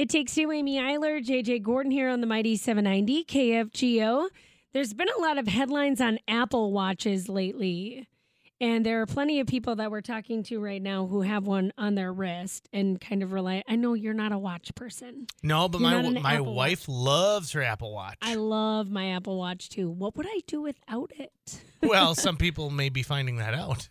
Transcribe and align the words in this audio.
It 0.00 0.08
takes 0.08 0.38
you, 0.38 0.50
Amy 0.50 0.78
Eiler, 0.78 1.22
JJ 1.22 1.62
Gordon 1.62 1.92
here 1.92 2.08
on 2.08 2.22
the 2.22 2.26
Mighty 2.26 2.56
790 2.56 3.22
KFGO. 3.22 4.30
There's 4.72 4.94
been 4.94 5.10
a 5.14 5.20
lot 5.20 5.36
of 5.36 5.46
headlines 5.46 6.00
on 6.00 6.18
Apple 6.26 6.72
Watches 6.72 7.28
lately. 7.28 8.08
And 8.62 8.86
there 8.86 9.02
are 9.02 9.06
plenty 9.06 9.40
of 9.40 9.46
people 9.46 9.76
that 9.76 9.90
we're 9.90 10.00
talking 10.00 10.42
to 10.44 10.58
right 10.58 10.80
now 10.80 11.04
who 11.04 11.20
have 11.20 11.46
one 11.46 11.74
on 11.76 11.96
their 11.96 12.14
wrist 12.14 12.66
and 12.72 12.98
kind 12.98 13.22
of 13.22 13.32
rely. 13.32 13.62
I 13.68 13.76
know 13.76 13.92
you're 13.92 14.14
not 14.14 14.32
a 14.32 14.38
watch 14.38 14.74
person. 14.74 15.26
No, 15.42 15.68
but 15.68 15.82
You're 15.82 16.02
my 16.02 16.20
my 16.20 16.34
Apple 16.36 16.54
wife 16.54 16.86
loves 16.88 17.52
her 17.52 17.62
Apple 17.62 17.92
Watch. 17.92 18.16
I 18.22 18.36
love 18.36 18.90
my 18.90 19.10
Apple 19.10 19.36
Watch 19.36 19.68
too. 19.68 19.90
What 19.90 20.16
would 20.16 20.26
I 20.26 20.40
do 20.46 20.62
without 20.62 21.12
it? 21.18 21.60
well, 21.82 22.14
some 22.14 22.38
people 22.38 22.70
may 22.70 22.88
be 22.88 23.02
finding 23.02 23.36
that 23.36 23.52
out. 23.52 23.90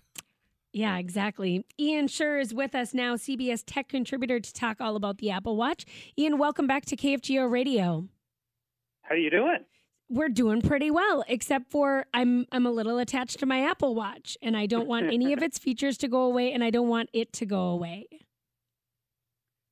Yeah, 0.71 0.97
exactly. 0.97 1.65
Ian 1.79 2.07
Sherr 2.07 2.39
is 2.39 2.53
with 2.53 2.75
us 2.75 2.93
now, 2.93 3.15
CBS 3.15 3.63
tech 3.65 3.89
contributor, 3.89 4.39
to 4.39 4.53
talk 4.53 4.79
all 4.79 4.95
about 4.95 5.17
the 5.17 5.31
Apple 5.31 5.57
Watch. 5.57 5.85
Ian, 6.17 6.37
welcome 6.37 6.67
back 6.67 6.85
to 6.85 6.95
KFGO 6.95 7.49
Radio. 7.49 8.07
How 9.01 9.15
are 9.15 9.17
you 9.17 9.31
doing? 9.31 9.65
We're 10.11 10.29
doing 10.29 10.61
pretty 10.61 10.91
well, 10.91 11.23
except 11.27 11.71
for 11.71 12.05
I'm 12.13 12.45
I'm 12.51 12.65
a 12.65 12.71
little 12.71 12.99
attached 12.99 13.39
to 13.39 13.45
my 13.45 13.61
Apple 13.67 13.95
Watch, 13.95 14.37
and 14.41 14.55
I 14.55 14.65
don't 14.65 14.87
want 14.87 15.11
any 15.11 15.33
of 15.33 15.41
its 15.43 15.57
features 15.57 15.97
to 15.99 16.07
go 16.07 16.23
away, 16.23 16.51
and 16.53 16.63
I 16.63 16.69
don't 16.69 16.87
want 16.87 17.09
it 17.13 17.33
to 17.33 17.45
go 17.45 17.69
away. 17.69 18.07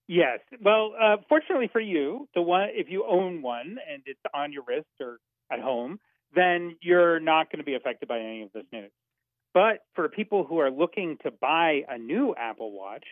Yes. 0.07 0.39
Well, 0.63 0.93
uh, 0.99 1.17
fortunately 1.27 1.69
for 1.71 1.81
you, 1.81 2.27
the 2.33 2.41
one 2.41 2.69
if 2.71 2.87
you 2.89 3.05
own 3.07 3.41
one 3.41 3.77
and 3.91 4.01
it's 4.05 4.19
on 4.33 4.51
your 4.51 4.63
wrist 4.67 4.87
or 4.99 5.19
at 5.51 5.59
home, 5.59 5.99
then 6.33 6.77
you're 6.81 7.19
not 7.19 7.51
going 7.51 7.59
to 7.59 7.65
be 7.65 7.75
affected 7.75 8.07
by 8.07 8.19
any 8.19 8.43
of 8.43 8.51
this 8.53 8.63
news. 8.71 8.91
But 9.53 9.79
for 9.95 10.07
people 10.09 10.43
who 10.43 10.59
are 10.59 10.71
looking 10.71 11.17
to 11.23 11.31
buy 11.31 11.83
a 11.89 11.97
new 11.97 12.35
Apple 12.37 12.71
Watch, 12.71 13.05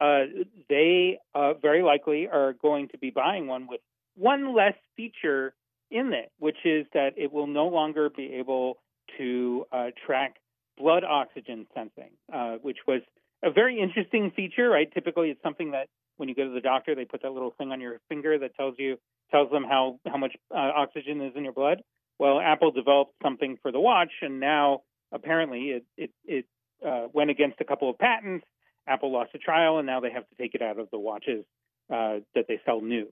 uh, 0.00 0.24
they 0.68 1.18
uh, 1.34 1.54
very 1.54 1.82
likely 1.82 2.28
are 2.28 2.54
going 2.54 2.88
to 2.88 2.98
be 2.98 3.10
buying 3.10 3.46
one 3.46 3.66
with 3.68 3.80
one 4.16 4.54
less 4.54 4.74
feature 4.96 5.54
in 5.90 6.12
it, 6.12 6.32
which 6.38 6.56
is 6.64 6.86
that 6.94 7.10
it 7.16 7.32
will 7.32 7.46
no 7.46 7.68
longer 7.68 8.10
be 8.10 8.34
able 8.34 8.78
to 9.18 9.66
uh, 9.70 9.86
track 10.06 10.36
blood 10.78 11.04
oxygen 11.04 11.66
sensing, 11.74 12.10
uh, 12.32 12.56
which 12.62 12.78
was 12.86 13.02
a 13.44 13.50
very 13.50 13.78
interesting 13.78 14.32
feature, 14.34 14.68
right? 14.70 14.92
Typically, 14.92 15.30
it's 15.30 15.42
something 15.42 15.72
that 15.72 15.88
when 16.16 16.28
you 16.28 16.34
go 16.34 16.44
to 16.44 16.54
the 16.54 16.60
doctor, 16.60 16.94
they 16.94 17.04
put 17.04 17.22
that 17.22 17.32
little 17.32 17.54
thing 17.58 17.72
on 17.72 17.80
your 17.80 18.00
finger 18.08 18.38
that 18.38 18.54
tells 18.56 18.74
you 18.78 18.96
tells 19.30 19.50
them 19.50 19.64
how 19.64 19.98
how 20.06 20.16
much 20.16 20.34
uh, 20.50 20.70
oxygen 20.74 21.20
is 21.20 21.32
in 21.36 21.44
your 21.44 21.52
blood. 21.52 21.82
Well, 22.18 22.40
Apple 22.40 22.70
developed 22.70 23.14
something 23.22 23.58
for 23.62 23.72
the 23.72 23.80
watch, 23.80 24.12
and 24.20 24.38
now 24.38 24.82
apparently 25.12 25.60
it 25.70 25.84
it, 25.96 26.10
it 26.24 26.44
uh, 26.86 27.06
went 27.12 27.30
against 27.30 27.60
a 27.60 27.64
couple 27.64 27.88
of 27.90 27.98
patents. 27.98 28.44
Apple 28.86 29.12
lost 29.12 29.30
a 29.34 29.38
trial, 29.38 29.78
and 29.78 29.86
now 29.86 30.00
they 30.00 30.10
have 30.10 30.28
to 30.28 30.34
take 30.36 30.54
it 30.54 30.62
out 30.62 30.78
of 30.78 30.90
the 30.90 30.98
watches 30.98 31.44
uh, 31.92 32.18
that 32.34 32.46
they 32.48 32.60
sell 32.64 32.80
new. 32.80 33.06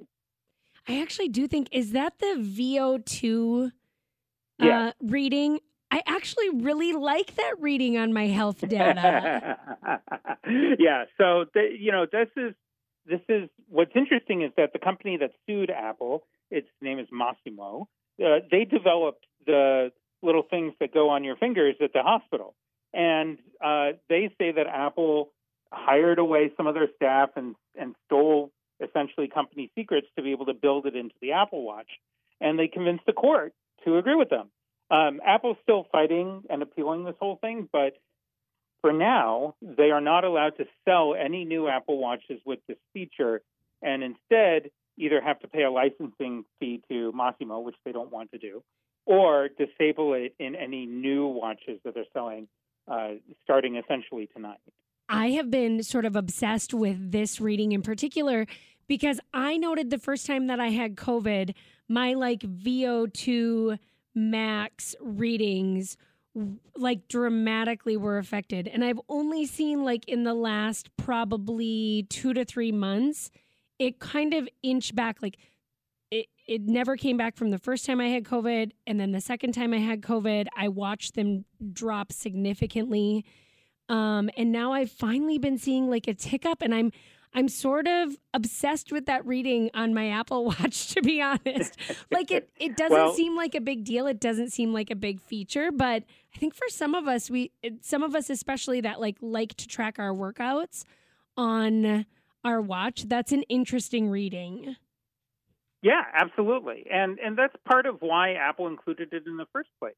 I 0.89 1.01
actually 1.01 1.29
do 1.29 1.47
think 1.47 1.69
is 1.71 1.93
that 1.93 2.19
the 2.19 2.37
VO2 2.39 3.67
uh, 3.67 3.71
Yeah. 4.59 4.93
reading. 5.01 5.61
I 5.93 6.03
actually 6.07 6.51
really 6.51 6.93
like 6.93 7.35
that 7.37 7.55
reading 7.61 7.99
on 7.99 8.13
my 8.13 8.29
health 8.29 8.61
data. 8.69 9.57
yeah. 10.79 11.05
So 11.19 11.47
the, 11.55 11.69
you 11.79 11.91
know, 11.93 12.07
this 12.11 12.29
is 12.37 12.55
this 13.07 13.21
is 13.29 13.49
what's 13.69 13.93
interesting 13.97 14.43
is 14.43 14.53
that 14.57 14.73
the 14.73 14.79
company 14.79 15.17
that 15.19 15.31
sued 15.47 15.71
Apple, 15.71 16.27
its 16.51 16.69
name 16.81 16.99
is 16.99 17.09
Masimo. 17.13 17.87
Uh, 18.23 18.41
they 18.51 18.65
developed 18.65 19.25
the 19.47 19.91
little 20.23 20.43
things 20.43 20.73
that 20.81 20.93
go 20.93 21.11
on 21.11 21.25
your 21.25 21.37
fingers 21.37 21.77
at 21.83 21.93
the 21.93 22.03
hospital, 22.03 22.55
and 22.93 23.39
uh, 23.65 23.93
they 24.09 24.31
say 24.39 24.53
that 24.53 24.67
Apple 24.67 25.31
hired 25.73 26.19
away 26.19 26.53
some 26.57 26.67
of 26.67 26.75
their 26.75 26.89
staff 26.97 27.31
and 27.37 27.55
and 27.79 27.95
stole 28.07 28.51
essentially 28.81 29.29
company 29.29 29.71
secrets 29.75 30.07
to 30.17 30.23
be 30.23 30.33
able 30.33 30.47
to 30.47 30.55
build 30.55 30.87
it 30.87 30.97
into 30.97 31.15
the 31.21 31.33
Apple 31.33 31.63
Watch, 31.63 31.89
and 32.41 32.59
they 32.59 32.69
convinced 32.69 33.05
the 33.07 33.13
court 33.13 33.53
to 33.85 33.99
agree 33.99 34.15
with 34.15 34.31
them. 34.31 34.51
Um, 34.91 35.21
Apple's 35.25 35.57
still 35.63 35.87
fighting 35.93 36.43
and 36.51 36.63
appealing 36.63 37.05
this 37.05 37.15
whole 37.21 37.37
thing, 37.37 37.69
but 37.73 37.93
for 38.81 38.93
now, 38.93 39.55
they 39.61 39.91
are 39.91 40.01
not 40.01 40.25
allowed 40.25 40.57
to 40.57 40.65
sell 40.85 41.15
any 41.15 41.45
new 41.45 41.69
Apple 41.69 41.99
Watches 41.99 42.41
with 42.45 42.61
this 42.67 42.79
feature, 42.93 43.43
and 43.83 44.03
instead 44.03 44.71
either 44.99 45.21
have 45.21 45.39
to 45.41 45.49
pay 45.49 45.63
a 45.63 45.71
licensing 45.71 46.45
fee 46.59 46.83
to 46.91 47.13
Masimo, 47.13 47.63
which 47.63 47.77
they 47.85 47.93
don't 47.93 48.11
want 48.11 48.31
to 48.33 48.39
do, 48.39 48.63
or 49.07 49.49
disable 49.49 50.15
it 50.15 50.35
in 50.39 50.55
any 50.55 50.87
new 50.87 51.27
watches 51.27 51.81
that 51.85 51.95
they're 51.95 52.05
selling, 52.13 52.49
uh, 52.89 53.11
starting 53.43 53.77
essentially 53.77 54.29
tonight. 54.35 54.59
I 55.09 55.31
have 55.31 55.51
been 55.51 55.83
sort 55.83 56.05
of 56.05 56.15
obsessed 56.15 56.73
with 56.73 57.11
this 57.11 57.41
reading 57.41 57.73
in 57.73 57.83
particular 57.83 58.47
because 58.87 59.21
I 59.35 59.57
noted 59.57 59.91
the 59.91 59.99
first 59.99 60.27
time 60.27 60.47
that 60.47 60.61
I 60.61 60.69
had 60.69 60.97
COVID, 60.97 61.55
my 61.89 62.15
like 62.15 62.41
VO2 62.41 63.79
max 64.15 64.95
readings 65.01 65.97
like 66.77 67.09
dramatically 67.09 67.97
were 67.97 68.19
affected. 68.19 68.69
And 68.69 68.85
I've 68.85 69.01
only 69.09 69.47
seen 69.47 69.85
like 69.85 70.09
in 70.09 70.23
the 70.25 70.35
last 70.35 70.95
probably 70.97 72.07
two 72.09 72.33
to 72.35 72.45
three 72.45 72.73
months, 72.73 73.31
it 73.79 73.99
kind 73.99 74.33
of 74.33 74.49
inch 74.63 74.95
back. 74.95 75.23
Like 75.23 75.39
it, 76.51 76.63
never 76.63 76.97
came 76.97 77.17
back 77.17 77.37
from 77.37 77.51
the 77.51 77.59
first 77.59 77.87
time 77.87 78.01
I 78.01 78.09
had 78.09 78.25
COVID. 78.25 78.73
And 78.87 78.99
then 79.01 79.13
the 79.13 79.21
second 79.21 79.53
time 79.53 79.73
I 79.73 79.79
had 79.79 80.03
COVID, 80.03 80.49
I 80.57 80.69
watched 80.69 81.15
them 81.15 81.45
drop 81.73 82.13
significantly. 82.13 83.25
Um, 83.89 84.29
and 84.37 84.53
now 84.53 84.73
I've 84.73 84.91
finally 84.91 85.39
been 85.39 85.59
seeing 85.59 85.89
like 85.89 86.07
a 86.09 86.15
tick 86.15 86.45
up, 86.47 86.61
and 86.63 86.75
I'm 86.75 86.93
I'm 87.33 87.47
sort 87.49 87.87
of 87.87 88.17
obsessed 88.35 88.91
with 88.91 89.07
that 89.07 89.25
reading 89.25 89.71
on 89.73 89.95
my 89.95 90.09
Apple 90.11 90.45
Watch, 90.61 90.89
to 90.95 91.03
be 91.03 91.21
honest. 91.23 91.77
like 92.11 92.31
it 92.31 92.51
it 92.59 92.77
doesn't 92.77 92.97
Well- 92.97 93.15
seem 93.15 93.37
like 93.37 93.55
a 93.55 93.61
big 93.61 93.85
deal. 93.85 94.07
It 94.07 94.21
doesn't 94.21 94.51
seem 94.51 94.73
like 94.73 94.91
a 94.91 94.97
big 94.97 95.21
feature, 95.21 95.71
but 95.73 96.05
I 96.35 96.39
think 96.39 96.55
for 96.55 96.69
some 96.69 96.95
of 96.95 97.07
us, 97.09 97.31
we 97.31 97.53
some 97.81 98.03
of 98.03 98.15
us 98.15 98.31
especially 98.31 98.81
that 98.83 99.01
like 99.01 99.17
like 99.21 99.55
to 99.57 99.67
track 99.69 99.99
our 99.99 100.13
workouts 100.13 100.85
on 101.37 102.07
our 102.45 102.61
watch, 102.61 103.03
that's 103.09 103.33
an 103.33 103.43
interesting 103.45 104.09
reading. 104.09 104.77
Yeah, 105.83 106.03
absolutely, 106.13 106.87
and 106.91 107.19
and 107.19 107.39
that's 107.39 107.55
part 107.67 107.87
of 107.87 107.97
why 108.03 108.35
Apple 108.35 108.67
included 108.69 109.13
it 109.13 109.27
in 109.27 109.37
the 109.37 109.47
first 109.53 109.71
place. 109.79 109.95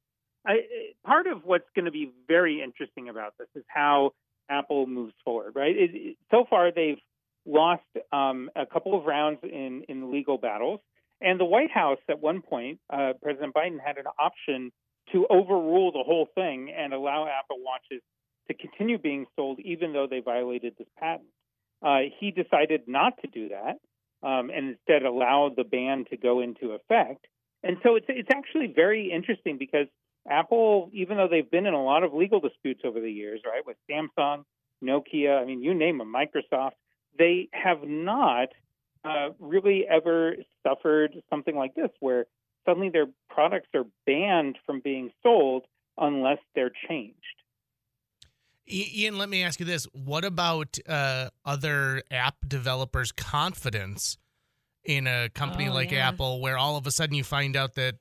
I, 0.46 0.60
part 1.04 1.26
of 1.26 1.44
what's 1.44 1.68
going 1.74 1.84
to 1.86 1.90
be 1.90 2.12
very 2.28 2.62
interesting 2.62 3.08
about 3.08 3.34
this 3.38 3.48
is 3.56 3.64
how 3.68 4.12
Apple 4.48 4.86
moves 4.86 5.14
forward. 5.24 5.54
Right, 5.56 5.76
it, 5.76 5.90
it- 5.94 6.16
so 6.30 6.44
far 6.48 6.70
they've 6.72 7.00
lost 7.44 7.82
um, 8.12 8.48
a 8.54 8.64
couple 8.66 8.96
of 8.96 9.06
rounds 9.06 9.40
in 9.42 9.82
in 9.88 10.12
legal 10.12 10.38
battles, 10.38 10.80
and 11.20 11.40
the 11.40 11.44
White 11.44 11.70
House 11.72 11.98
at 12.08 12.20
one 12.20 12.42
point, 12.42 12.78
uh, 12.92 13.14
President 13.20 13.52
Biden 13.54 13.78
had 13.84 13.98
an 13.98 14.06
option 14.20 14.70
to 15.12 15.26
overrule 15.28 15.90
the 15.90 16.04
whole 16.04 16.28
thing 16.36 16.72
and 16.76 16.92
allow 16.94 17.26
Apple 17.26 17.58
watches 17.60 18.00
to 18.46 18.54
continue 18.54 18.98
being 18.98 19.26
sold 19.34 19.58
even 19.60 19.92
though 19.92 20.06
they 20.08 20.20
violated 20.20 20.74
this 20.78 20.86
patent. 20.98 21.28
Uh, 21.84 21.98
he 22.20 22.30
decided 22.30 22.82
not 22.86 23.14
to 23.20 23.26
do 23.28 23.48
that 23.48 23.78
um, 24.22 24.50
and 24.50 24.70
instead 24.70 25.02
allow 25.02 25.50
the 25.54 25.64
ban 25.64 26.04
to 26.10 26.16
go 26.16 26.40
into 26.40 26.72
effect. 26.72 27.26
And 27.62 27.76
so 27.82 27.96
it's 27.96 28.06
it's 28.08 28.30
actually 28.34 28.72
very 28.74 29.10
interesting 29.12 29.56
because 29.58 29.86
Apple, 30.28 30.90
even 30.92 31.16
though 31.16 31.28
they've 31.28 31.50
been 31.50 31.66
in 31.66 31.74
a 31.74 31.82
lot 31.82 32.04
of 32.04 32.12
legal 32.12 32.40
disputes 32.40 32.82
over 32.84 33.00
the 33.00 33.10
years, 33.10 33.40
right, 33.44 33.62
with 33.64 33.76
Samsung, 33.90 34.44
Nokia, 34.82 35.40
I 35.40 35.44
mean, 35.44 35.62
you 35.62 35.74
name 35.74 35.98
them, 35.98 36.12
Microsoft, 36.12 36.72
they 37.18 37.48
have 37.52 37.82
not 37.84 38.48
uh, 39.04 39.30
really 39.38 39.84
ever 39.88 40.36
suffered 40.66 41.22
something 41.28 41.56
like 41.56 41.74
this, 41.74 41.90
where 42.00 42.26
suddenly 42.64 42.88
their 42.88 43.06
products 43.30 43.68
are 43.74 43.84
banned 44.06 44.58
from 44.64 44.80
being 44.80 45.10
sold 45.22 45.64
unless 45.98 46.38
they're 46.54 46.72
changed. 46.88 47.41
I- 48.68 48.90
Ian, 48.94 49.18
let 49.18 49.28
me 49.28 49.42
ask 49.42 49.60
you 49.60 49.66
this: 49.66 49.86
What 49.92 50.24
about 50.24 50.78
uh, 50.88 51.30
other 51.44 52.02
app 52.10 52.36
developers' 52.46 53.12
confidence 53.12 54.18
in 54.84 55.06
a 55.06 55.28
company 55.28 55.68
Oh, 55.68 55.74
like 55.74 55.90
yeah. 55.90 56.08
Apple, 56.08 56.40
where 56.40 56.56
all 56.58 56.76
of 56.76 56.86
a 56.86 56.90
sudden 56.90 57.14
you 57.14 57.24
find 57.24 57.56
out 57.56 57.74
that, 57.74 57.96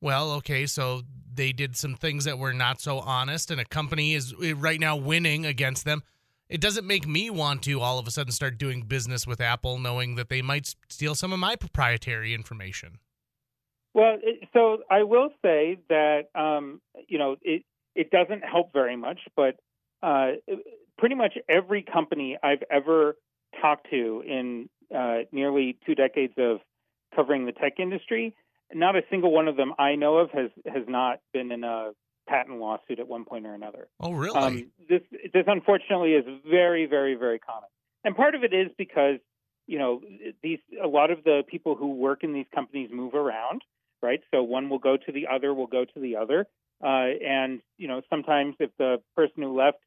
well, 0.00 0.32
okay, 0.32 0.66
so 0.66 1.02
they 1.32 1.52
did 1.52 1.76
some 1.76 1.94
things 1.94 2.24
that 2.24 2.38
were 2.38 2.52
not 2.52 2.80
so 2.80 2.98
honest, 2.98 3.50
and 3.50 3.60
a 3.60 3.64
company 3.64 4.14
is 4.14 4.34
uh, 4.34 4.54
right 4.56 4.80
now 4.80 4.96
winning 4.96 5.46
against 5.46 5.84
them. 5.84 6.02
It 6.48 6.60
doesn't 6.62 6.86
make 6.86 7.06
me 7.06 7.28
want 7.28 7.62
to 7.64 7.80
all 7.80 7.98
of 7.98 8.06
a 8.06 8.10
sudden 8.10 8.32
start 8.32 8.56
doing 8.58 8.82
business 8.82 9.26
with 9.26 9.40
Apple, 9.40 9.78
knowing 9.78 10.14
that 10.14 10.30
they 10.30 10.40
might 10.40 10.74
steal 10.88 11.14
some 11.14 11.32
of 11.32 11.38
my 11.38 11.56
proprietary 11.56 12.32
information. 12.32 12.98
Well, 13.94 14.16
it, 14.22 14.48
so 14.54 14.78
I 14.90 15.02
will 15.02 15.28
say 15.42 15.78
that 15.88 16.28
um, 16.34 16.80
you 17.06 17.18
know 17.18 17.36
it 17.42 17.64
it 17.94 18.10
doesn't 18.10 18.42
help 18.44 18.72
very 18.72 18.96
much, 18.96 19.20
but 19.36 19.56
uh, 20.02 20.32
pretty 20.98 21.14
much 21.14 21.34
every 21.48 21.82
company 21.82 22.36
I've 22.42 22.62
ever 22.70 23.16
talked 23.60 23.88
to 23.90 24.22
in 24.26 24.68
uh, 24.94 25.18
nearly 25.32 25.76
two 25.86 25.94
decades 25.94 26.34
of 26.38 26.58
covering 27.14 27.46
the 27.46 27.52
tech 27.52 27.74
industry, 27.78 28.34
not 28.72 28.96
a 28.96 29.02
single 29.10 29.32
one 29.32 29.48
of 29.48 29.56
them 29.56 29.72
I 29.78 29.94
know 29.94 30.18
of 30.18 30.30
has 30.30 30.50
has 30.66 30.84
not 30.86 31.20
been 31.32 31.52
in 31.52 31.64
a 31.64 31.92
patent 32.28 32.58
lawsuit 32.58 32.98
at 32.98 33.08
one 33.08 33.24
point 33.24 33.46
or 33.46 33.54
another. 33.54 33.88
Oh, 34.00 34.12
really? 34.12 34.38
Um, 34.38 34.70
this 34.88 35.00
this 35.32 35.44
unfortunately 35.46 36.12
is 36.12 36.24
very, 36.48 36.86
very, 36.86 37.14
very 37.14 37.38
common, 37.38 37.68
and 38.04 38.14
part 38.14 38.34
of 38.34 38.44
it 38.44 38.52
is 38.52 38.68
because 38.76 39.18
you 39.68 39.78
know, 39.78 40.00
these 40.42 40.58
a 40.82 40.88
lot 40.88 41.10
of 41.12 41.22
the 41.22 41.42
people 41.46 41.76
who 41.76 41.94
work 41.94 42.24
in 42.24 42.32
these 42.32 42.46
companies 42.52 42.88
move 42.90 43.14
around, 43.14 43.62
right? 44.02 44.20
So 44.32 44.42
one 44.42 44.70
will 44.70 44.78
go 44.78 44.96
to 44.96 45.12
the 45.12 45.26
other, 45.32 45.52
will 45.54 45.66
go 45.66 45.84
to 45.84 46.00
the 46.00 46.16
other, 46.16 46.46
uh, 46.82 47.12
and 47.24 47.60
you 47.76 47.86
know, 47.86 48.00
sometimes 48.10 48.56
if 48.58 48.70
the 48.78 48.96
person 49.14 49.42
who 49.42 49.56
left 49.56 49.78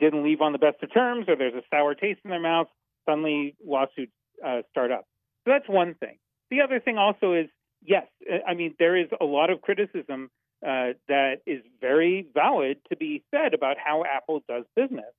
didn't 0.00 0.24
leave 0.24 0.40
on 0.40 0.52
the 0.52 0.58
best 0.58 0.82
of 0.82 0.92
terms, 0.92 1.26
or 1.28 1.36
there's 1.36 1.54
a 1.54 1.62
sour 1.70 1.94
taste 1.94 2.20
in 2.24 2.30
their 2.30 2.40
mouth, 2.40 2.68
suddenly 3.06 3.56
lawsuits 3.64 4.12
uh, 4.44 4.62
start 4.70 4.92
up. 4.92 5.04
So 5.44 5.52
that's 5.52 5.68
one 5.68 5.94
thing. 5.94 6.18
The 6.50 6.60
other 6.62 6.80
thing 6.80 6.98
also 6.98 7.32
is 7.32 7.46
yes, 7.84 8.06
I 8.46 8.54
mean 8.54 8.74
there 8.78 8.96
is 8.96 9.08
a 9.20 9.24
lot 9.24 9.50
of 9.50 9.60
criticism 9.60 10.30
uh, 10.66 10.94
that 11.08 11.36
is 11.46 11.62
very 11.80 12.26
valid 12.34 12.78
to 12.90 12.96
be 12.96 13.22
said 13.30 13.54
about 13.54 13.76
how 13.82 14.04
Apple 14.04 14.42
does 14.48 14.64
business, 14.74 15.12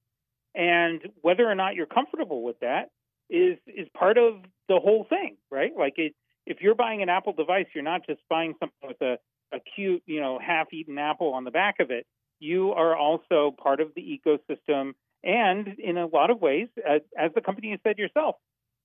and 0.55 1.01
whether 1.21 1.49
or 1.49 1.55
not 1.55 1.75
you're 1.75 1.85
comfortable 1.85 2.43
with 2.43 2.59
that 2.59 2.89
is 3.29 3.57
is 3.67 3.87
part 3.97 4.17
of 4.17 4.41
the 4.67 4.79
whole 4.79 5.05
thing, 5.07 5.37
right? 5.51 5.71
Like 5.77 5.93
it, 5.97 6.13
if 6.45 6.61
you're 6.61 6.75
buying 6.75 7.01
an 7.01 7.09
Apple 7.09 7.33
device, 7.33 7.67
you're 7.73 7.83
not 7.83 8.05
just 8.07 8.21
buying 8.29 8.55
something 8.59 8.87
with 8.87 9.01
a, 9.01 9.17
a 9.53 9.59
cute, 9.75 10.03
you 10.05 10.19
know, 10.19 10.39
half-eaten 10.39 10.97
apple 10.97 11.33
on 11.33 11.43
the 11.43 11.51
back 11.51 11.75
of 11.79 11.91
it. 11.91 12.05
You 12.39 12.71
are 12.71 12.95
also 12.95 13.55
part 13.61 13.81
of 13.81 13.89
the 13.95 14.01
ecosystem, 14.01 14.93
and 15.23 15.67
in 15.79 15.97
a 15.97 16.05
lot 16.07 16.29
of 16.29 16.41
ways, 16.41 16.67
as, 16.87 17.01
as 17.17 17.31
the 17.35 17.41
company 17.41 17.71
has 17.71 17.79
said 17.83 17.97
yourself, 17.97 18.35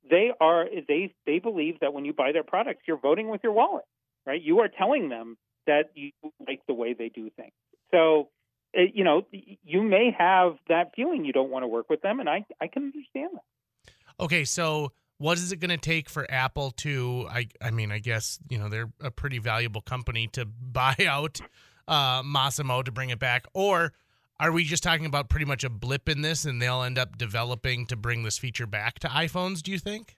they 0.09 0.33
are 0.41 0.67
they 0.89 1.15
they 1.27 1.39
believe 1.39 1.81
that 1.81 1.93
when 1.93 2.05
you 2.05 2.13
buy 2.13 2.33
their 2.33 2.43
products, 2.43 2.83
you're 2.87 2.99
voting 2.99 3.29
with 3.29 3.41
your 3.43 3.53
wallet, 3.53 3.85
right? 4.27 4.41
You 4.41 4.61
are 4.61 4.69
telling 4.69 5.09
them 5.09 5.37
that 5.67 5.91
you 5.95 6.11
like 6.47 6.61
the 6.67 6.75
way 6.75 6.95
they 6.95 7.09
do 7.09 7.31
things. 7.31 7.53
So, 7.91 8.29
eh, 8.75 8.87
you 8.93 9.05
know, 9.05 9.23
you 9.33 9.83
may 9.83 10.15
have 10.17 10.57
that 10.69 10.93
feeling 10.95 11.25
you 11.25 11.33
don't 11.33 11.51
want 11.51 11.63
to 11.63 11.69
work 11.69 11.89
with 11.89 12.03
them, 12.03 12.21
and 12.21 12.29
I 12.29 12.45
I 12.61 12.67
can 12.67 12.85
understand 12.85 13.31
that. 13.35 14.25
Okay, 14.25 14.45
so 14.45 14.93
what 15.19 15.39
is 15.39 15.53
it 15.53 15.57
going 15.57 15.71
to 15.71 15.77
take 15.77 16.11
for 16.11 16.27
Apple 16.31 16.71
to? 16.73 17.27
I 17.31 17.49
I 17.63 17.71
mean, 17.71 17.91
I 17.91 17.99
guess 17.99 18.39
you 18.49 18.59
know 18.59 18.69
they're 18.69 18.93
a 19.01 19.11
pretty 19.11 19.39
valuable 19.39 19.81
company 19.81 20.27
to 20.29 20.45
buy 20.61 20.97
out 21.07 21.41
uh, 21.89 22.23
Masimo 22.23 22.85
to 22.85 22.93
bring 22.93 23.11
it 23.11 23.19
back, 23.19 23.47
or 23.55 23.93
are 24.41 24.53
we 24.53 24.65
just 24.65 24.83
talking 24.83 25.07
about 25.07 25.29
pretty 25.29 25.47
much 25.47 25.65
a 25.65 25.71
blip 25.71 26.09
in 26.09 26.23
this, 26.23 26.45
and 26.45 26.61
they'll 26.61 26.83
end 26.83 26.99
up 26.99 27.17
developing 27.17 27.87
to 27.87 27.97
bring 27.97 28.23
this 28.23 28.39
feature 28.39 28.67
back 28.67 28.99
to 29.01 29.09
iPhones? 29.09 29.63
Do 29.63 29.71
you 29.71 29.79
think? 29.79 30.17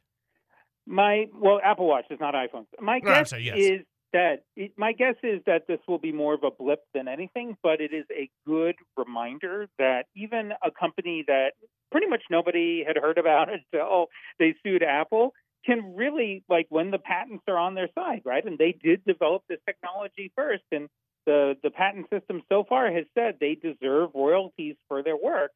My 0.87 1.27
well, 1.35 1.61
Apple 1.63 1.87
Watch 1.87 2.07
is 2.11 2.19
not 2.21 2.35
iPhones. 2.35 2.67
My 2.81 3.01
guess 3.01 3.31
sorry, 3.31 3.43
yes. 3.43 3.57
is 3.59 3.81
that 4.13 4.45
it, 4.55 4.73
my 4.77 4.93
guess 4.93 5.17
is 5.23 5.41
that 5.47 5.67
this 5.67 5.81
will 5.87 5.99
be 5.99 6.13
more 6.13 6.35
of 6.35 6.45
a 6.45 6.51
blip 6.51 6.81
than 6.95 7.09
anything, 7.09 7.57
but 7.63 7.81
it 7.81 7.93
is 7.93 8.05
a 8.11 8.31
good 8.47 8.77
reminder 8.97 9.69
that 9.79 10.05
even 10.15 10.53
a 10.65 10.71
company 10.71 11.25
that 11.27 11.53
pretty 11.91 12.07
much 12.07 12.23
nobody 12.31 12.85
had 12.87 12.97
heard 12.97 13.19
about 13.19 13.49
until 13.73 14.07
they 14.39 14.55
sued 14.63 14.83
Apple 14.83 15.33
can 15.65 15.95
really 15.97 16.45
like 16.49 16.67
when 16.69 16.93
the 16.93 16.99
patents 16.99 17.43
are 17.49 17.59
on 17.59 17.75
their 17.75 17.89
side, 17.95 18.23
right? 18.25 18.45
And 18.45 18.57
they 18.57 18.75
did 18.83 19.05
develop 19.05 19.43
this 19.49 19.59
technology 19.67 20.33
first, 20.37 20.63
and 20.71 20.89
the 21.27 21.57
the 21.63 21.71
patent 21.71 22.07
system 22.11 22.43
so 22.49 22.65
far 22.69 22.91
has 22.91 23.05
said 23.15 23.37
they 23.41 23.55
deserve 23.55 24.11
royalties 24.15 24.77
for 24.89 25.03
their 25.03 25.17
work. 25.17 25.53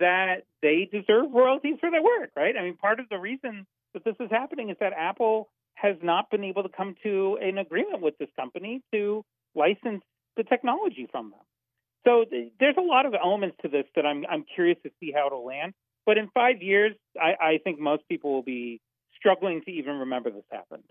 That 0.00 0.42
they 0.62 0.88
deserve 0.90 1.32
royalties 1.32 1.76
for 1.80 1.90
their 1.90 2.02
work, 2.02 2.30
right? 2.36 2.56
I 2.56 2.62
mean, 2.62 2.76
part 2.76 2.98
of 2.98 3.08
the 3.08 3.18
reason 3.18 3.66
that 3.94 4.04
this 4.04 4.16
is 4.18 4.28
happening 4.30 4.70
is 4.70 4.76
that 4.80 4.92
Apple 4.92 5.48
has 5.74 5.96
not 6.02 6.30
been 6.30 6.42
able 6.42 6.64
to 6.64 6.68
come 6.68 6.96
to 7.04 7.38
an 7.40 7.58
agreement 7.58 8.02
with 8.02 8.18
this 8.18 8.28
company 8.34 8.82
to 8.92 9.24
license 9.54 10.02
the 10.36 10.42
technology 10.42 11.06
from 11.10 11.30
them. 11.30 11.40
So 12.04 12.24
th- 12.28 12.52
there's 12.58 12.76
a 12.78 12.82
lot 12.82 13.06
of 13.06 13.14
elements 13.14 13.56
to 13.62 13.68
this 13.68 13.84
that 13.94 14.04
I'm 14.04 14.24
I'm 14.28 14.44
curious 14.54 14.78
to 14.84 14.90
see 15.00 15.12
how 15.12 15.26
it'll 15.28 15.46
land. 15.46 15.72
But 16.04 16.18
in 16.18 16.28
five 16.32 16.62
years, 16.62 16.94
I, 17.20 17.34
I 17.40 17.58
think 17.62 17.80
most 17.80 18.02
people 18.08 18.32
will 18.32 18.42
be 18.42 18.80
struggling 19.18 19.62
to 19.62 19.70
even 19.70 19.98
remember 19.98 20.30
this 20.30 20.44
happened. 20.50 20.84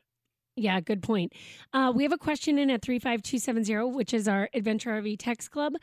Yeah, 0.55 0.79
good 0.79 1.03
point. 1.03 1.33
Uh, 1.73 1.91
we 1.93 2.03
have 2.03 2.13
a 2.13 2.17
question 2.17 2.57
in 2.57 2.69
at 2.69 2.81
35270, 2.81 3.93
which 3.95 4.13
is 4.13 4.27
our 4.27 4.49
Adventure 4.53 4.91
RV 4.91 5.17
Text 5.19 5.51
Club. 5.51 5.73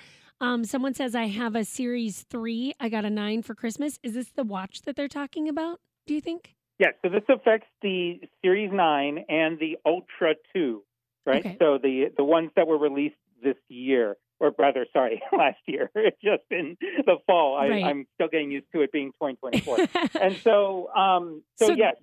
Um, 0.41 0.65
someone 0.65 0.95
says, 0.95 1.15
I 1.15 1.27
have 1.27 1.55
a 1.55 1.65
Series 1.65 2.23
3. 2.31 2.75
I 2.81 2.89
got 2.89 3.05
a 3.05 3.11
9 3.11 3.43
for 3.43 3.55
Christmas. 3.55 3.99
Is 4.03 4.15
this 4.15 4.31
the 4.35 4.45
watch 4.45 4.83
that 4.83 4.97
they're 4.97 5.09
talking 5.09 5.49
about, 5.49 5.81
do 6.07 6.15
you 6.15 6.21
think? 6.21 6.55
Yes, 6.79 6.95
so 7.03 7.11
this 7.11 7.23
affects 7.29 7.69
the 7.83 8.21
Series 8.43 8.71
9 8.73 9.25
and 9.29 9.59
the 9.61 9.77
Ultra 9.87 10.35
2, 10.55 10.83
right? 11.27 11.41
Okay. 11.41 11.57
So 11.61 11.79
the 11.81 12.07
the 12.17 12.25
ones 12.25 12.51
that 12.57 12.67
were 12.67 12.79
released 12.79 13.15
this 13.43 13.57
year, 13.69 14.17
or 14.41 14.53
rather, 14.59 14.87
sorry, 14.93 15.23
last 15.37 15.59
year, 15.67 15.91
it's 15.95 16.17
just 16.21 16.43
in 16.51 16.77
the 16.81 17.19
fall. 17.27 17.57
I, 17.57 17.69
Right. 17.69 17.85
I'm 17.85 18.07
still 18.15 18.29
getting 18.29 18.51
used 18.51 18.67
to 18.75 18.81
it 18.81 18.91
being 18.91 19.13
2024. 19.23 19.79
and 20.21 20.37
so, 20.43 20.89
um, 20.97 21.43
so, 21.57 21.67
So 21.69 21.75
yes, 21.75 21.95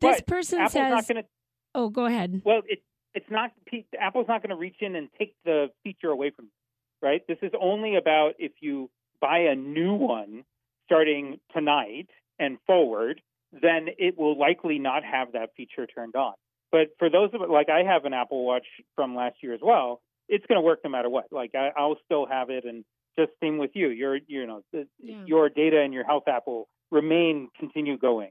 this 0.00 0.20
person 0.22 0.58
Apple's 0.58 0.72
says, 0.72 0.90
not 0.90 1.08
going 1.08 1.22
to. 1.22 1.28
Oh, 1.76 1.88
go 1.88 2.06
ahead. 2.06 2.42
Well, 2.44 2.62
it, 2.66 2.82
it's 3.14 3.30
not. 3.30 3.52
Apple's 4.00 4.26
not 4.28 4.42
going 4.42 4.50
to 4.50 4.56
reach 4.56 4.76
in 4.80 4.96
and 4.96 5.08
take 5.18 5.34
the 5.44 5.68
feature 5.84 6.10
away 6.10 6.30
from 6.34 6.46
you, 6.46 7.08
right? 7.08 7.22
This 7.28 7.38
is 7.42 7.52
only 7.60 7.96
about 7.96 8.32
if 8.38 8.52
you 8.60 8.90
buy 9.20 9.38
a 9.50 9.54
new 9.54 9.94
one 9.94 10.44
starting 10.86 11.38
tonight 11.54 12.08
and 12.38 12.58
forward, 12.66 13.20
then 13.52 13.88
it 13.98 14.18
will 14.18 14.38
likely 14.38 14.78
not 14.78 15.04
have 15.04 15.32
that 15.32 15.50
feature 15.56 15.86
turned 15.86 16.14
on. 16.16 16.34
But 16.72 16.88
for 16.98 17.08
those 17.08 17.30
of 17.32 17.42
it, 17.42 17.48
like 17.48 17.68
I 17.68 17.82
have 17.84 18.04
an 18.04 18.12
Apple 18.12 18.44
Watch 18.44 18.66
from 18.94 19.14
last 19.14 19.36
year 19.42 19.54
as 19.54 19.60
well, 19.62 20.00
it's 20.28 20.44
going 20.46 20.56
to 20.56 20.62
work 20.62 20.80
no 20.84 20.90
matter 20.90 21.08
what. 21.08 21.26
Like 21.30 21.52
I, 21.54 21.70
I'll 21.76 21.96
still 22.04 22.26
have 22.26 22.50
it, 22.50 22.64
and 22.64 22.84
just 23.18 23.30
same 23.40 23.58
with 23.58 23.70
you. 23.74 23.88
Your, 23.88 24.18
you 24.26 24.46
know, 24.46 24.62
the, 24.72 24.86
Yeah. 25.00 25.24
your 25.26 25.48
data 25.48 25.80
and 25.80 25.94
your 25.94 26.04
health 26.04 26.24
app 26.28 26.42
will 26.46 26.68
remain 26.90 27.48
continue 27.58 27.96
going. 27.96 28.30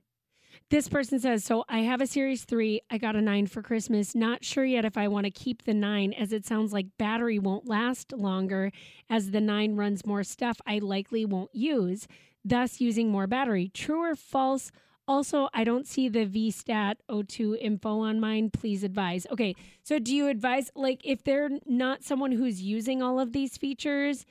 This 0.69 0.88
person 0.88 1.19
says, 1.19 1.44
So 1.44 1.63
I 1.69 1.80
have 1.80 2.02
a 2.02 2.07
Series 2.07 2.44
3. 2.44 2.81
I 2.90 2.98
got 2.98 3.16
a 3.16 3.22
9 3.22 3.48
for 3.48 3.62
Christmas. 3.62 4.16
Not 4.16 4.44
sure 4.44 4.66
yet 4.66 4.86
if 4.86 4.98
I 4.98 5.07
want 5.07 5.25
to 5.25 5.31
keep 5.31 5.63
the 5.63 5.74
9, 5.74 6.13
as 6.13 6.31
it 6.34 6.46
sounds 6.46 6.74
like 6.74 6.88
battery 6.98 7.40
won't 7.40 7.68
last 7.68 8.13
longer 8.13 8.72
as 9.10 9.31
the 9.31 9.42
9 9.42 9.75
runs 9.75 10.06
more 10.06 10.24
stuff 10.24 10.60
I 10.66 10.80
likely 10.80 11.25
won't 11.25 11.54
use, 11.54 12.07
thus 12.44 12.81
using 12.81 13.10
more 13.10 13.28
battery. 13.28 13.69
True 13.74 14.02
or 14.12 14.16
false? 14.16 14.72
Also, 15.07 15.50
I 15.54 15.63
don't 15.63 15.86
see 15.88 16.10
the 16.10 16.25
VStat 16.25 16.96
O2 17.12 17.58
info 17.60 18.00
on 18.00 18.19
mine. 18.19 18.50
Please 18.50 18.84
advise. 18.84 19.28
Okay, 19.31 19.54
so 19.84 20.00
do 20.00 20.16
you 20.16 20.28
advise, 20.28 20.72
like, 20.75 21.00
if 21.04 21.24
they're 21.24 21.51
not 21.68 22.04
someone 22.04 22.31
who's 22.31 22.62
using 22.63 23.04
all 23.04 23.19
of 23.19 23.31
these 23.31 23.56
features, 23.56 24.25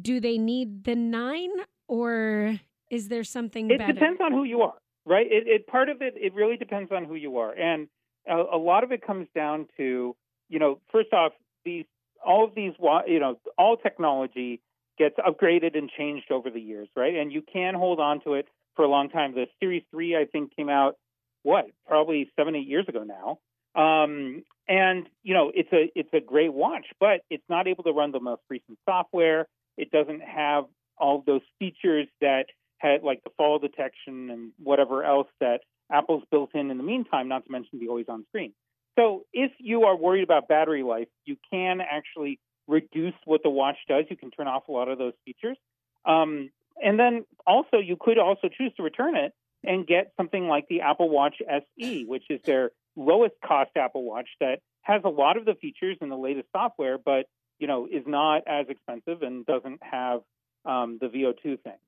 do 0.00 0.18
they 0.18 0.36
need 0.36 0.82
the 0.84 0.96
9 0.96 1.50
or 1.86 2.58
is 2.90 3.06
there 3.08 3.22
something 3.22 3.70
It 3.70 3.78
better? 3.78 3.92
depends 3.92 4.20
on 4.20 4.32
who 4.32 4.42
you 4.42 4.60
are, 4.62 4.74
right? 5.08 5.26
It, 5.26 5.46
it 5.46 5.66
part 5.66 5.88
of 5.88 6.02
it 6.02 6.14
it 6.16 6.34
really 6.34 6.56
depends 6.56 6.92
on 6.92 7.04
who 7.04 7.14
you 7.14 7.38
are, 7.38 7.52
and 7.52 7.88
a, 8.28 8.56
a 8.56 8.58
lot 8.58 8.84
of 8.84 8.92
it 8.92 9.04
comes 9.04 9.26
down 9.34 9.66
to 9.76 10.14
you 10.48 10.58
know 10.58 10.80
first 10.92 11.12
off 11.12 11.32
these 11.64 11.84
all 12.24 12.44
of 12.44 12.54
these 12.54 12.72
you 13.06 13.18
know 13.18 13.38
all 13.56 13.76
technology 13.76 14.60
gets 14.98 15.16
upgraded 15.18 15.78
and 15.78 15.90
changed 15.96 16.30
over 16.30 16.50
the 16.50 16.60
years, 16.60 16.88
right? 16.96 17.14
And 17.14 17.32
you 17.32 17.42
can 17.42 17.74
hold 17.74 18.00
on 18.00 18.20
to 18.24 18.34
it 18.34 18.46
for 18.76 18.84
a 18.84 18.88
long 18.88 19.08
time. 19.08 19.34
The 19.34 19.46
Series 19.60 19.82
Three 19.90 20.16
I 20.16 20.26
think 20.26 20.54
came 20.54 20.68
out 20.68 20.96
what 21.42 21.66
probably 21.86 22.30
seven 22.36 22.54
eight 22.54 22.68
years 22.68 22.86
ago 22.88 23.04
now. 23.04 23.38
Um, 23.74 24.42
and 24.68 25.08
you 25.22 25.34
know 25.34 25.50
it's 25.54 25.72
a 25.72 25.90
it's 25.94 26.12
a 26.12 26.20
great 26.20 26.52
watch, 26.52 26.86
but 27.00 27.20
it's 27.30 27.44
not 27.48 27.66
able 27.66 27.84
to 27.84 27.92
run 27.92 28.12
the 28.12 28.20
most 28.20 28.42
recent 28.50 28.78
software. 28.84 29.46
It 29.76 29.90
doesn't 29.90 30.22
have 30.22 30.64
all 30.98 31.22
those 31.26 31.42
features 31.58 32.08
that 32.20 32.46
had 32.78 33.02
like 33.02 33.22
fall 33.38 33.58
detection 33.58 34.28
and 34.30 34.52
whatever 34.62 35.02
else 35.02 35.28
that 35.40 35.60
Apple's 35.90 36.24
built 36.30 36.50
in 36.54 36.70
in 36.70 36.76
the 36.76 36.84
meantime, 36.84 37.28
not 37.28 37.46
to 37.46 37.50
mention 37.50 37.78
the 37.78 37.88
always 37.88 38.06
on 38.08 38.24
screen. 38.28 38.52
So 38.98 39.24
if 39.32 39.52
you 39.58 39.84
are 39.84 39.96
worried 39.96 40.24
about 40.24 40.48
battery 40.48 40.82
life, 40.82 41.08
you 41.24 41.36
can 41.50 41.80
actually 41.80 42.38
reduce 42.66 43.14
what 43.24 43.42
the 43.42 43.48
watch 43.48 43.76
does. 43.88 44.04
You 44.10 44.16
can 44.16 44.30
turn 44.30 44.48
off 44.48 44.68
a 44.68 44.72
lot 44.72 44.88
of 44.88 44.98
those 44.98 45.14
features. 45.24 45.56
Um, 46.04 46.50
and 46.82 46.98
then 46.98 47.24
also 47.46 47.78
you 47.78 47.96
could 47.98 48.18
also 48.18 48.48
choose 48.48 48.72
to 48.76 48.82
return 48.82 49.16
it 49.16 49.32
and 49.64 49.86
get 49.86 50.12
something 50.16 50.46
like 50.46 50.66
the 50.68 50.82
Apple 50.82 51.08
Watch 51.08 51.36
SE, 51.48 52.04
which 52.04 52.24
is 52.28 52.40
their 52.44 52.72
lowest 52.96 53.34
cost 53.44 53.70
Apple 53.76 54.04
Watch 54.04 54.28
that 54.40 54.60
has 54.82 55.02
a 55.04 55.08
lot 55.08 55.36
of 55.36 55.44
the 55.44 55.54
features 55.54 55.96
and 56.00 56.10
the 56.10 56.16
latest 56.16 56.48
software, 56.54 56.98
but 56.98 57.26
you 57.58 57.66
know 57.66 57.86
is 57.90 58.04
not 58.06 58.42
as 58.46 58.66
expensive 58.68 59.22
and 59.22 59.44
doesn't 59.46 59.80
have 59.82 60.20
um, 60.64 60.98
the 61.00 61.08
VO2 61.08 61.60
thing. 61.62 61.78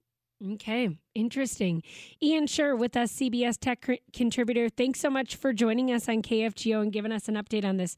Okay, 0.42 0.96
interesting. 1.14 1.82
Ian 2.22 2.46
Sherr 2.46 2.78
with 2.78 2.96
us, 2.96 3.12
CBS 3.12 3.58
Tech 3.58 3.86
contributor. 4.14 4.70
Thanks 4.70 4.98
so 5.00 5.10
much 5.10 5.36
for 5.36 5.52
joining 5.52 5.92
us 5.92 6.08
on 6.08 6.22
KFGO 6.22 6.80
and 6.80 6.92
giving 6.92 7.12
us 7.12 7.28
an 7.28 7.34
update 7.34 7.64
on 7.64 7.76
this 7.76 7.94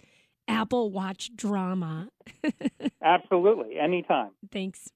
Apple 0.49 0.91
Watch 0.91 1.31
drama. 1.37 2.09
Absolutely, 3.03 3.79
anytime. 3.79 4.31
Thanks. 4.51 4.91